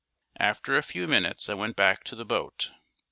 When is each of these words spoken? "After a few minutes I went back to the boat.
"After 0.39 0.75
a 0.75 0.81
few 0.81 1.07
minutes 1.07 1.47
I 1.47 1.53
went 1.53 1.75
back 1.75 2.03
to 2.05 2.15
the 2.15 2.25
boat. 2.25 2.71